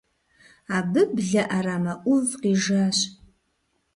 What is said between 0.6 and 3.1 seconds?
Абы блэ Ӏэрамэ Ӏув къижащ.